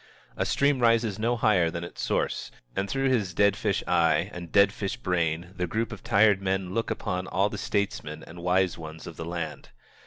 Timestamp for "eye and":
3.85-4.51